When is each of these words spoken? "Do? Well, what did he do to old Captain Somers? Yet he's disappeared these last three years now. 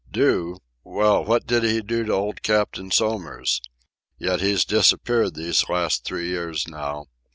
"Do? 0.11 0.57
Well, 0.83 1.23
what 1.23 1.45
did 1.45 1.61
he 1.63 1.79
do 1.83 2.03
to 2.05 2.11
old 2.11 2.41
Captain 2.41 2.89
Somers? 2.89 3.61
Yet 4.17 4.41
he's 4.41 4.65
disappeared 4.65 5.35
these 5.35 5.69
last 5.69 6.05
three 6.05 6.29
years 6.29 6.67
now. 6.67 7.05